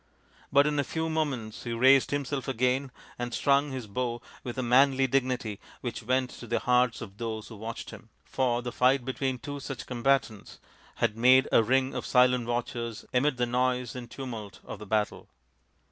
[0.51, 4.63] But in a few moments he raised himself again and strung his bow with a
[4.63, 9.05] manly dignity which went to the hearts of those who watched him; for the fight
[9.05, 10.57] between two such combatants
[10.95, 15.27] had made a ring of silent watchers amid the noise and tumult of the battle.